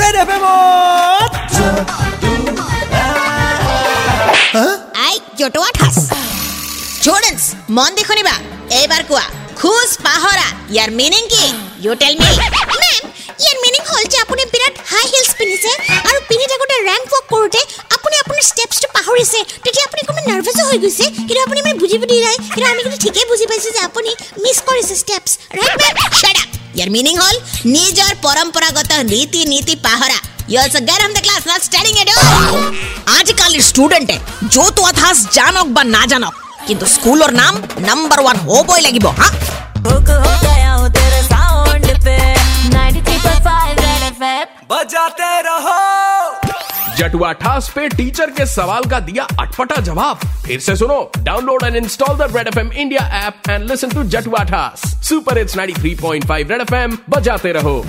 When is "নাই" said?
22.26-22.36